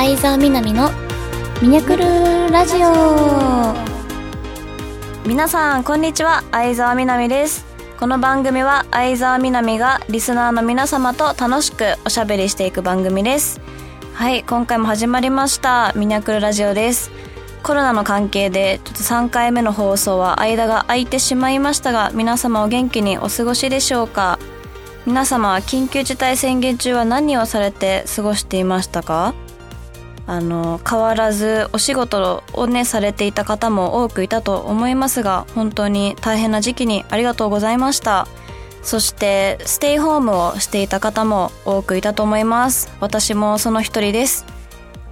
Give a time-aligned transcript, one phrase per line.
[0.00, 0.90] 相沢みなみの
[1.60, 2.04] ミニャクル
[2.52, 3.74] ラジオ。
[5.26, 6.44] 皆さんこんにちは。
[6.52, 7.66] 相沢みなみです。
[7.98, 13.60] この番組は相沢みなみがリスナーの皆様と楽しくおしゃべりしていく番組です。
[14.14, 17.10] はい今回も始まりましたミニャクルラジオです。
[17.64, 24.38] コロナの関係でちょっと3回目の放送は間が空いてしまいましたが皆様お元気にお過ごしでしょうか？
[25.06, 29.34] 皆様は緊急事態宣言中は何をされて過ごしていましたか？
[30.28, 38.28] あの変わらずお仕事をねされていた方も多くいたと思いますが本当に大変な時期にありがとうございました。
[38.82, 42.90] そしてステイホームをしていた方も多くいたと思います。
[43.00, 44.44] 私もその一人です。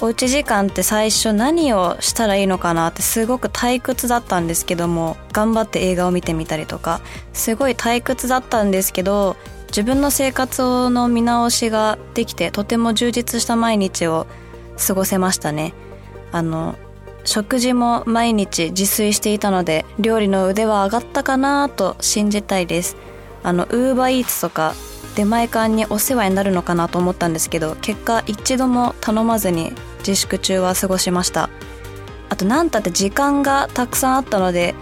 [0.00, 7.02] おうち時間って最初何をしたらいいのかなってすごく退屈だったんですけども頑張って映画を見てみたりとか
[7.34, 9.36] すごい退屈だったんですけど
[9.66, 14.26] 自分の生活の見直しができてとても充実した毎日を
[14.86, 15.74] 過ごせましたね。
[16.32, 16.76] あの
[17.24, 22.96] 食事も毎日自炊していたので料理の腕は上がったかなと信じたいです。
[23.42, 24.74] あのウーバーイーツとか
[25.16, 31.50] 出前館にお世話になるのかなと思ったんですけど結果一度も頼まずに自粛中は過ごしました。
[32.28, 34.74] あと何たって時間がたくさんあったので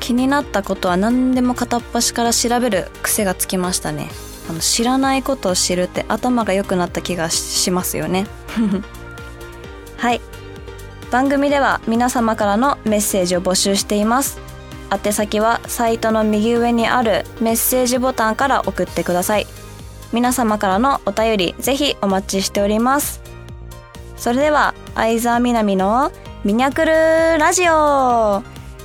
[0.00, 4.08] 気になったことは何でも片っ端から調べる癖がつきましたね。
[4.48, 8.26] あの知らないことを知るって頭が良くなった気がしますよね。
[10.04, 10.20] はい。
[11.10, 14.38] 番組では皆様からのメッセージを募集しています。
[14.92, 19.46] 宛先はサイトの右上にあるメッセージボタンから送ってください。
[20.12, 23.22] 皆様からのお便りぜひお待ちしております。
[24.18, 26.12] それでは相沢みなみの
[26.44, 28.42] ミニャクルラジオ。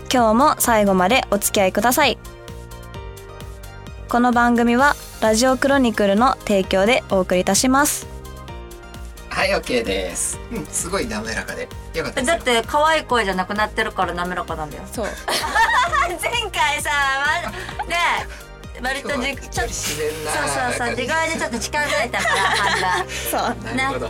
[0.10, 2.18] 今日も最後までお付き合いください。
[4.08, 8.19] この番組はラジオクロニクルの提供でお送りいたします。
[9.30, 11.70] はい OK です、うん、すごい滑らかで。
[11.94, 14.84] よかったですだって可愛い声じゃなくなってるから滑らかなんだよ。
[14.92, 15.08] そう。
[16.22, 16.90] 前回さ、
[17.46, 18.28] ま、ね
[18.82, 23.76] 割とじちょっと自然なそうそうそう自害でちょっと近づいたから 判断そう。
[23.76, 24.10] なるほど、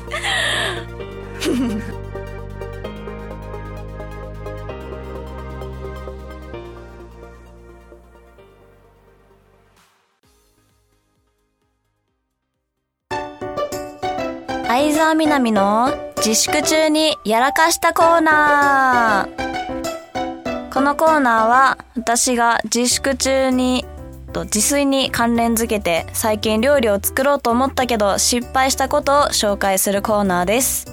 [14.69, 20.72] 相沢みなみの自粛中にやらかしたコーナー。
[20.72, 23.84] このコーナーは私が自粛中に
[24.28, 30.86] 自炊に関連づけて最近料理を作ろうと思ったけど失敗したことを紹介するコーナーです。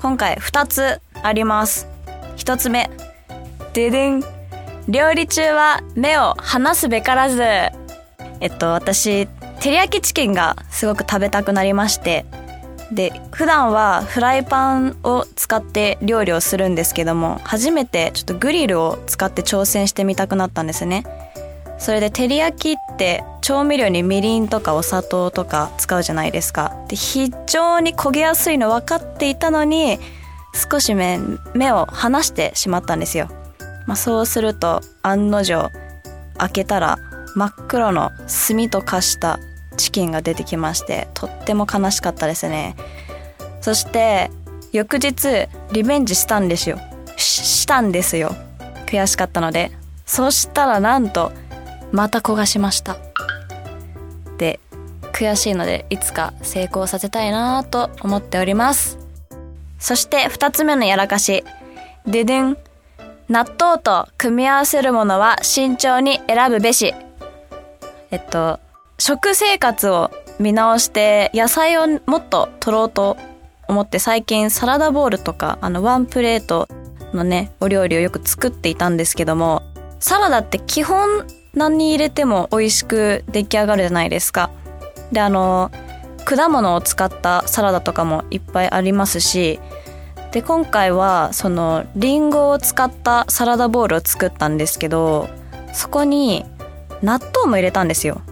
[0.00, 1.86] 今回2つあります。
[2.38, 2.90] 1つ目。
[3.74, 4.24] ででん。
[4.88, 7.40] 料理中は目を離すべからず。
[7.40, 7.70] え
[8.48, 12.26] っと私照り焼きチキンがすごく食べたくなりまして。
[12.92, 21.04] で普段はフライパンを使って料理をするんですけども初めてちょっとグリルを使って挑戦してみたくなったんですね。
[21.76, 26.76] それで照り焼きって調味料にみりんとかお砂糖とか使うじゃないですか。
[26.88, 29.98] で非常に焦げやすいの分かっていたのに
[30.54, 31.18] 少し目
[31.52, 33.28] 目を離してしまったんですよ、
[33.86, 35.70] まあ、そうすると案の定
[36.38, 36.98] 開けたら
[37.34, 38.12] 真っ黒の
[38.48, 39.40] 炭と化した
[39.74, 42.76] チキンが出てきましてとっても悲しかったですね。
[43.60, 44.30] そして
[44.72, 46.78] 翌日リベンジしたんですよ。
[47.16, 48.34] したんですよ。
[48.86, 49.70] 悔しかったので。
[50.06, 51.32] そしたらなんと
[51.92, 52.96] また焦がしました。
[54.36, 54.60] で
[55.12, 58.98] 悔しいのでいつか成功させたいなと思っております。
[59.78, 61.44] そして二つ目のやらかし。
[62.06, 62.58] ででん
[63.28, 66.94] 納豆と組み合わせるものは慎重に選ぶべし。
[68.10, 68.60] えっと
[68.98, 73.16] 食生活を見直して野菜をもっと取ろうと
[73.68, 76.68] 思って最近サラダボウルとかあのワンプレート
[77.12, 79.62] のねお料理をよく作っていたんですけども
[80.00, 84.50] サラダって基本何に入れても美味しく出来上がるじゃないですか。
[85.12, 85.70] であの
[86.24, 89.60] 果物を使ったサラダとかもいっぱいありますし
[90.32, 95.28] で今回はそのリンゴを使ったサラダボウルを作ったんですけど
[95.72, 96.44] そこに
[97.02, 98.22] 納豆も入れたんですよ。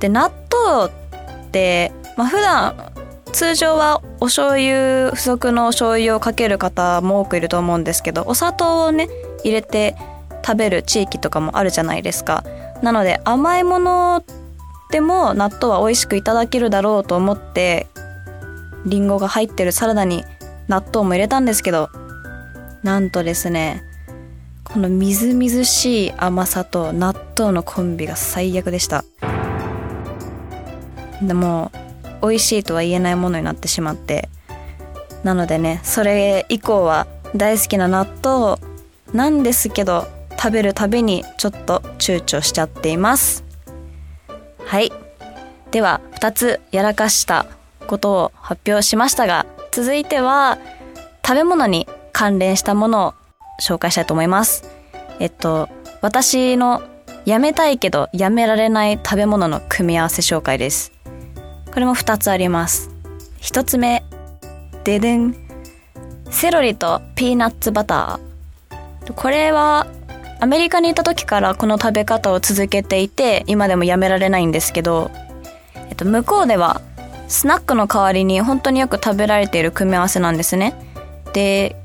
[0.00, 2.92] で納豆って、まあ、普段
[3.32, 9.08] 通常はお醤油付属のお醤油をかける方も多くいると思うんですけどお砂糖をね
[9.44, 9.96] 入れて
[10.44, 12.44] 食べる地域とかもあるじゃないですか。
[12.82, 14.24] なので甘いもの
[14.90, 17.86] でも納豆は美味しくいただけるだろうと思って
[18.86, 20.24] リンゴが入ってるサラダに
[20.68, 21.90] 納豆も入れたんですけど
[22.82, 23.84] なんとですね
[24.64, 29.04] このみずみずしい甘さと納豆のコンビが最悪でした。
[31.22, 31.70] でも
[32.22, 34.28] 美味しいとは言えないものになってしまって
[35.22, 38.56] なのでねそれ以降は大好きな納豆
[39.12, 43.44] なんですけど食べるたびにちょっと躊躇しちゃっています。
[44.64, 44.90] はい。
[45.70, 47.46] では2つやらかした
[47.86, 50.58] ことを発表しましたが続いては
[51.24, 53.14] 食べ物に関連したものを
[53.60, 54.64] 紹介したいと思います。
[55.18, 55.68] えっと
[56.00, 56.82] 私の
[57.26, 60.99] やめたいけどやめられない食べ物の組み合わせ紹介です。
[61.72, 62.90] これも2つあります。
[63.40, 64.02] 1つ目
[64.84, 65.34] ででん
[66.30, 69.12] セロリとピーナッツバター。
[69.12, 69.86] これは
[70.40, 75.10] アメリカにいた時からこの食べ方を続けていて今でもやめられないんですけど、
[75.88, 76.80] えっと、向こうでは
[77.28, 80.74] スナックの代わりに本当によく食べられている組み合わせなんですね。
[81.32, 81.76] で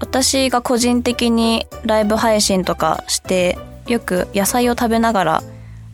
[0.00, 5.42] 私が個人的にライブ配信とかしてよく野菜を食べながら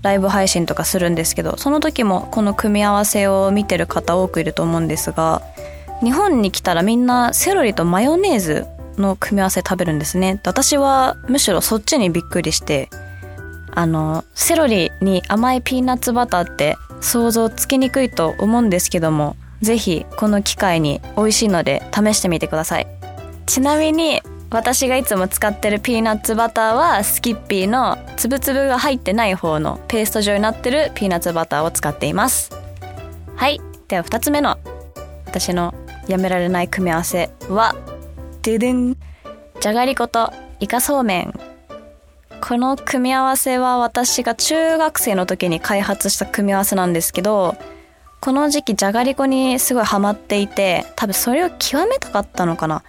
[0.06, 5.42] ライブ配信とかするんですけどその時もこの組み合わせを見てる方多くいると思うんですが
[6.02, 8.66] 日本に来たらみんなセロリとマヨネーズ
[8.96, 10.40] の組み合わせ食べるんですね。
[10.44, 12.88] 私はむしろそっちにびっくりして
[13.72, 22.86] あのセロリに甘いピーナッツバターって想像つきにくいと思うんですけどもぜひこの機会に美味しいので試してみてください。
[23.46, 32.50] ちなみに私がいつも使ってるピーナッツバターはスキッピーのつぶつぶが入ってない方のペースト状になってるピーナッツバターを使っています。
[33.34, 33.60] はい。
[33.88, 34.58] では2つ目の
[35.26, 35.74] 私の
[36.08, 37.74] やめられない組み合わせは
[38.42, 38.96] ででん
[39.60, 41.34] じゃがりことイカそうめん。
[42.40, 47.56] この組み合わせは私が中学生の時に開発した組み合わせなんですけど
[48.20, 52.82] この時期じゃがりこにすごいハマっていて多分それを極めたかったのかな。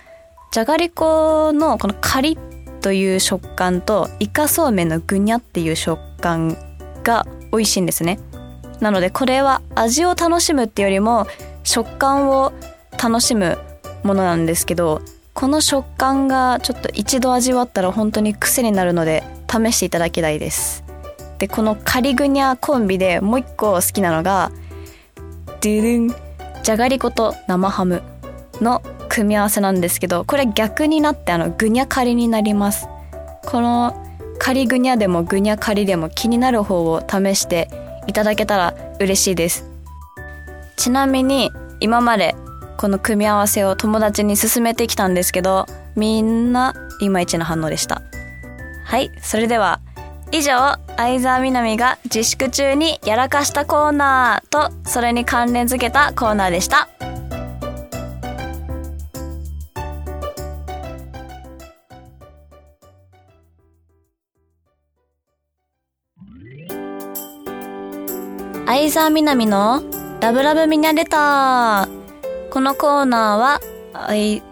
[0.51, 6.57] じゃがりこのこのカリッという食感とイカそうめんのぐにゃっていう食感
[7.03, 8.19] が美味しいんですね。
[8.79, 11.27] なのでこれは味を楽しむっていうよりも
[11.63, 12.53] 食感を
[13.01, 13.57] 楽しむ
[14.03, 15.01] ものなんですけど
[15.33, 20.83] この食感がちょっと一度味わったら本当に癖になるので試していただきたいです。
[21.37, 24.51] でこのカリグニャコンビでもう一個好きなのが
[25.61, 26.15] ドゥルン
[26.63, 28.01] じゃがりこと生ハム
[28.61, 28.81] の
[29.17, 32.87] 組み合わせなんですけどこれ逆になってあのグニャカリになります。
[33.47, 33.95] この
[34.37, 37.67] カリグニャでもグニャカリでも気になる方を試して
[38.05, 39.65] いただけたら嬉しいです。
[40.75, 42.35] ちなみに今まで
[42.77, 45.65] この組み合わせを友達に勧めてきたんですけど
[45.95, 48.03] みんないまいちな反応でした。
[48.85, 49.79] はいそれでは
[50.31, 56.87] 以上相沢みなみが自粛中にやらかしたコーナーとそれに関連づけたコーナーでした。
[68.77, 69.81] 相沢みなみの
[70.21, 72.49] ラブラブミニャレター。
[72.51, 73.59] このコーナーは
[73.91, 74.43] あい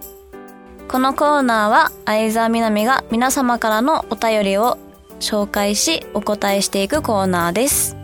[0.88, 4.80] このコーナーは相沢みなみが皆様からのお便りを
[5.20, 7.96] 紹介しお答えしていくコーナーです。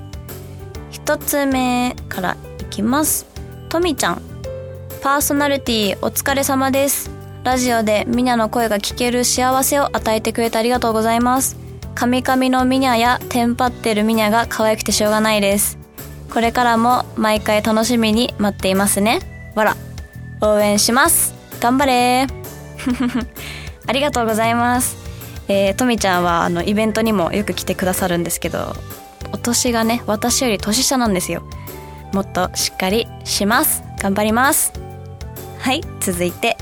[0.91, 3.25] 一つ目からいきます。
[3.69, 4.21] とみちゃん。
[5.01, 7.09] パーソナリティお疲れ様です。
[7.44, 11.57] ラジオでミニャの声が聞ける幸せを与えてくれてありがとうございます。
[11.95, 15.80] カミカミのミニャやテンパってるミニャが可愛くてしょうがないです。
[16.33, 19.19] これからも毎回楽しみに待っていますね。
[19.53, 19.75] わら。
[20.41, 21.33] 応援します。
[21.59, 22.27] 頑張れ。
[23.85, 24.95] ありがとうございます。
[25.50, 28.73] えー、とみちゃんはあのイベントにもよく来てくださるんですけど
[29.33, 31.43] お年がね私より年下なんですよ。
[32.13, 33.83] もっとしっかりします。
[34.00, 34.71] 頑張ります。
[35.59, 36.57] はい続いて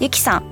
[0.00, 0.42] ゆきさん。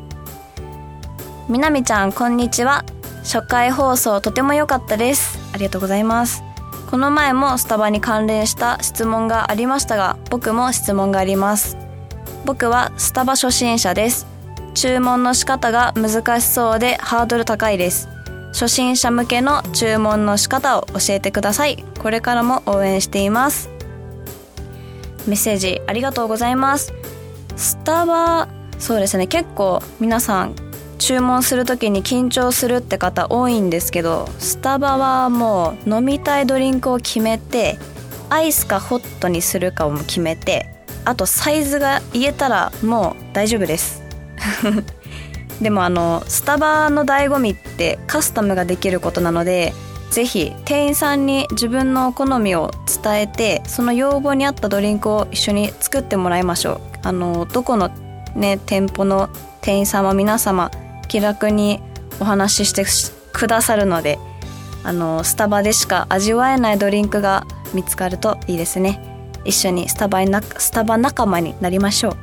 [1.48, 2.84] みなみちゃんこんにちは。
[3.22, 5.38] 初回放送とても良かったです。
[5.54, 6.42] ありがとうございます。
[6.90, 11.76] この前もスタバに関連した質問がありましたが僕も質問があります。
[12.44, 14.26] 僕はスタバ初心者です。
[14.74, 18.08] 注文の仕方が難しそうでハードル高いです。
[18.52, 21.84] 初心者向けの注文の仕方を教えてください。
[22.00, 23.70] これからも応援しています。
[25.26, 26.92] メッセージありがとうございます。
[27.56, 28.48] スタバ
[28.78, 29.26] そうですね。
[29.26, 30.54] 結構皆さん
[31.04, 37.76] 注文する時に緊張するって方多いんですけどスタバはもう飲みたいドリンクを決めて
[38.30, 40.66] アイスかホットにするかを決めて
[41.04, 44.02] あとサイズが言えたらもう大丈夫です。
[45.61, 49.75] でもあのスタバの醍醐味ってカスタムができることなので
[50.11, 52.70] ぜひ店員さんに自分の好みを
[53.02, 56.80] 伝えてその要望に合ったドリンクを一緒に作ってもらいましょう。
[57.02, 57.90] あのどこの
[58.34, 59.28] ね店舗の
[59.61, 60.70] 店員様皆様
[61.14, 61.80] 気楽に
[62.18, 62.85] お話しして
[63.33, 64.18] くださるので
[64.83, 69.00] あのスタバでしか味わえないドリンクが見つかるといいですね。
[69.44, 72.16] 一緒にスタバになスタバ仲間になりましょう。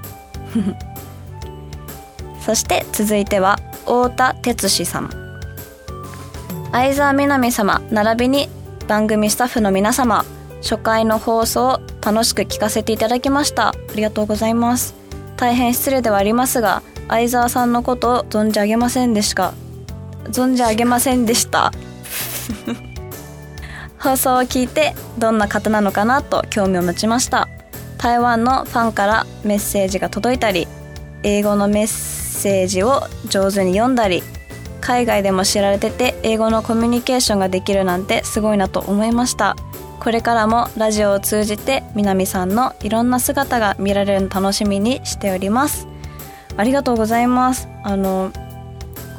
[2.46, 5.10] そして続いては太田哲司さん。
[6.74, 8.50] 相沢みなみ様並びに
[8.90, 10.26] 番組スタッフの皆様
[10.62, 13.70] 初回の放送を楽しく聞かせていただきました。
[13.70, 14.96] ありがとうございます。
[15.38, 19.54] 大変失礼ではありますが相沢さんのことを存じ上げませんでした。
[20.26, 21.72] 存じ上げませんでした。
[24.00, 27.48] 放送を聞いてどんな方なのかなと興味を持ちました。
[27.98, 30.68] 台湾のファンからメッセージが届いたり
[31.22, 34.24] 英語のメッセージを上手に読んだり
[34.80, 39.56] 海外でも知られてて英語のコミュニケーションができるなんてすごいなと思いました。
[40.02, 45.88] これからもラジオを通じて南さんのいろんな姿が見られるの楽しみにしております
[46.58, 47.68] ありがとうございます。
[47.84, 48.32] あの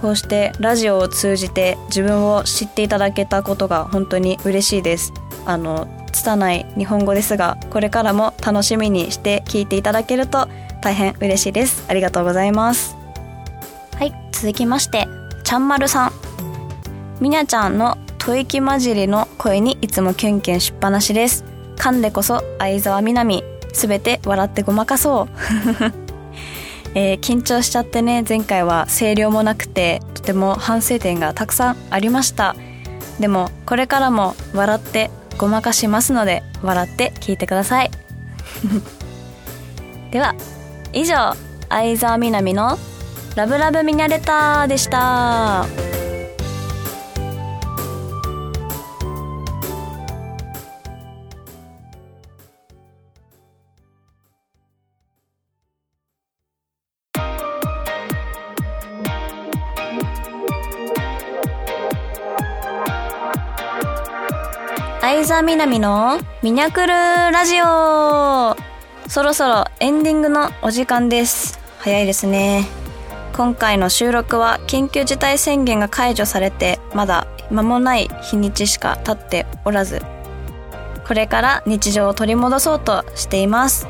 [0.01, 5.13] こうしてラジオを通じて自分を知っていただけたことが本当に嬉しいです。
[5.47, 10.49] あの拙い日本語ですがこれからも楽しみにして聞いていただけると
[10.83, 11.85] 大変嬉しいです。
[11.89, 12.97] ありがとうございます。
[13.97, 15.07] はい続きまして
[15.45, 16.13] ちゃんまるさん。
[17.21, 21.45] みなちゃんの吐息混じりの声にいつもキュンキュンしっぱなしです。
[21.77, 23.45] 噛んでこそ相沢みなみ。
[23.73, 26.02] すべて笑ってごまかそう。
[26.95, 32.55] えー、緊張しちゃってね前回は声量もなくてとても反省点がたくさんありました。
[33.19, 37.91] でもこれからも笑ってごまかしますので笑って聞いてください。
[40.11, 40.35] では
[40.93, 41.35] 以上
[41.69, 42.79] 相沢みなみの
[43.35, 45.92] 「ラブラブミニャレター」でした。
[65.13, 68.57] 相沢みなみのミニャクルラジオ。
[69.11, 71.61] そろそろエンディングのお時間です。
[71.81, 72.67] 早いですね。
[73.37, 80.01] 今回の収録は緊急事態宣言が解除されてまだ間もない日にちしか経っておらず
[81.07, 83.87] これから日常を取り戻そうとしています。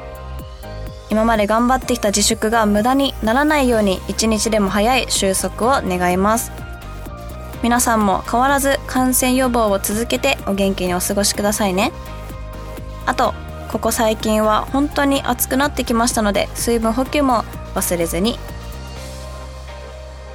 [1.08, 6.61] 今まで頑張ってきた自粛が無駄にならないように一日でも早い収束を願います。
[7.62, 11.92] 皆さんも変わらず感染予防を続けてお元気にお過ごしくださいね。
[13.06, 13.34] あと
[13.70, 18.38] ここ最近は本当に暑くなってきましたので水分補給も忘れずに。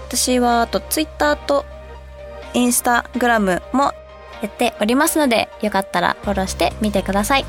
[0.07, 1.65] 私はあと Twitter と
[2.53, 3.91] インスタグラムも
[4.41, 7.45] やっておりますのでよかったらフォローしてみてください。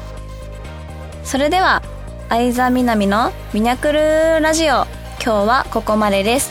[1.23, 1.83] それでは
[2.29, 4.87] 相沢みなみのミニャクルラジオ
[5.23, 6.51] 今日はここまでです。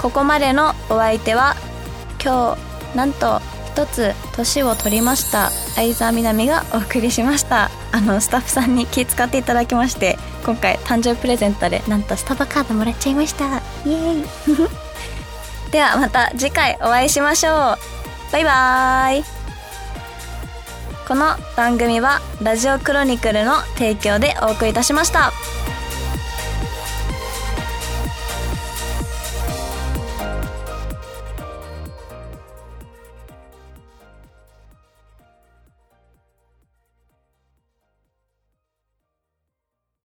[0.00, 1.54] ここまでのお相手は
[2.22, 2.56] 今
[2.92, 3.40] 日なんと
[3.72, 7.70] 一つ年を取りました相沢みなみがお送りしました。
[7.94, 13.58] あのスタッフさんに気遣っていただきまして今回誕生日プレゼントでなんとスタバカードもらっちゃいました。
[13.86, 14.26] イエーイ。
[15.72, 17.52] ではまた次回お会いしましょう。
[18.32, 19.24] バイバーイ。
[21.08, 25.32] この番組はラジオクロニクルの提供でお送りいたしました。